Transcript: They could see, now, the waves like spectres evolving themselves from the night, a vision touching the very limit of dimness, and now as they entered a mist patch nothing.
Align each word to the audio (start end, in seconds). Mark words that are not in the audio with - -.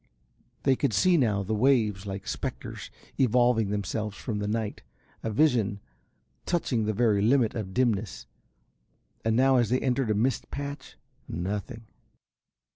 They 0.63 0.75
could 0.75 0.93
see, 0.93 1.15
now, 1.15 1.43
the 1.43 1.53
waves 1.53 2.07
like 2.07 2.25
spectres 2.27 2.89
evolving 3.19 3.69
themselves 3.69 4.17
from 4.17 4.39
the 4.39 4.47
night, 4.47 4.81
a 5.21 5.29
vision 5.29 5.79
touching 6.47 6.85
the 6.85 6.91
very 6.93 7.21
limit 7.21 7.53
of 7.53 7.71
dimness, 7.71 8.25
and 9.23 9.35
now 9.35 9.57
as 9.57 9.69
they 9.69 9.79
entered 9.79 10.09
a 10.09 10.15
mist 10.15 10.49
patch 10.49 10.97
nothing. 11.27 11.85